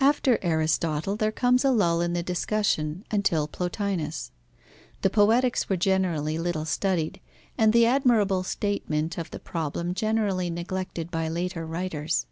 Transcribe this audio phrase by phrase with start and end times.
[0.00, 4.32] After Aristotle, there comes a lull in the discussion, until Plotinus.
[5.02, 7.20] The Poetics were generally little studied,
[7.56, 12.26] and the admirable statement of the problem generally neglected by later writers.